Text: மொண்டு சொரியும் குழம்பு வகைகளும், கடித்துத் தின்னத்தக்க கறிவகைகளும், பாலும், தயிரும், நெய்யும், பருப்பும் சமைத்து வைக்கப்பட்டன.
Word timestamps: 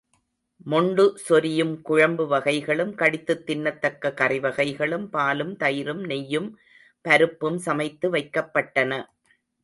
மொண்டு 0.63 1.17
சொரியும் 1.17 1.81
குழம்பு 1.81 2.27
வகைகளும், 2.27 2.95
கடித்துத் 2.95 3.51
தின்னத்தக்க 3.51 4.13
கறிவகைகளும், 4.13 5.05
பாலும், 5.05 5.57
தயிரும், 5.57 6.03
நெய்யும், 6.05 6.57
பருப்பும் 7.01 7.57
சமைத்து 7.57 8.11
வைக்கப்பட்டன. 8.11 9.05